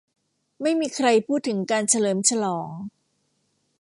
[0.61, 2.75] ไม่มีใครพูดถึงการเฉลิมฉลอง